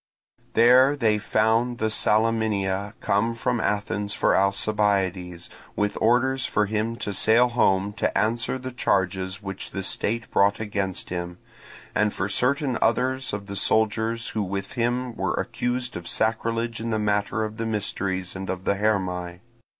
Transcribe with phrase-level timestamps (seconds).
[0.55, 7.13] There they found the Salaminia come from Athens for Alcibiades, with orders for him to
[7.13, 11.37] sail home to answer the charges which the state brought against him,
[11.93, 16.89] and for certain others of the soldiers who with him were accused of sacrilege in
[16.89, 19.41] the matter of the mysteries and of the Hermae.